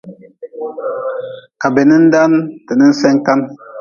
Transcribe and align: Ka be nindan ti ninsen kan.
Ka 1.59 1.67
be 1.73 1.81
nindan 1.89 2.31
ti 2.65 2.73
ninsen 2.77 3.15
kan. 3.25 3.39